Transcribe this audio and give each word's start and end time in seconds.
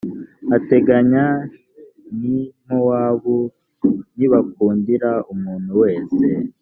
hateganye 0.49 1.25
n 2.19 2.21
i 2.37 2.39
mowabu 2.67 3.37
ntibakundira 4.15 5.11
umuntu 5.33 5.71
wese 5.81 6.23